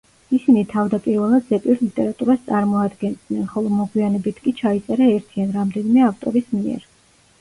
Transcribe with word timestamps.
ისინი 0.35 0.61
თავდაპირველად 0.69 1.43
ზეპირ 1.49 1.83
ლიტერატურას 1.85 2.41
წარმოადგენდნენ, 2.47 3.43
ხოლო 3.53 3.75
მოგვიანებით 3.83 4.41
კი 4.47 4.55
ჩაიწერა 4.63 5.11
ერთი 5.19 5.45
ან 5.49 5.55
რამდენიმე 5.59 6.07
ავტორის 6.11 6.53
მიერ. 6.57 6.87